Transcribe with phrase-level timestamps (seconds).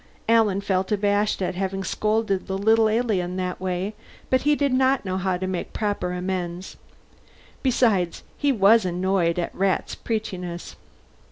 [0.27, 3.93] Alan felt abashed at having scolded the little alien that way,
[4.31, 6.75] but he did not know how to make proper amends;
[7.61, 10.75] besides, he was annoyed at Rat's preachiness.